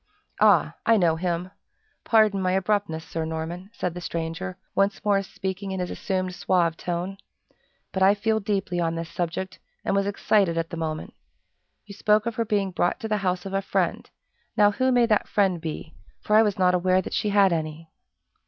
[0.39, 0.73] "Ah!
[0.83, 1.51] I know him!
[2.05, 6.75] Pardon my abruptness, Sir Norman," said the stranger, once more speaking in his assumed suave
[6.75, 7.17] tone,
[7.91, 11.13] "but I feel deeply on this subject, and was excited at the moment.
[11.85, 14.09] You spoke of her being brought to the house of a friend
[14.57, 17.91] now, who may that friend be, for I was not aware that she had any?"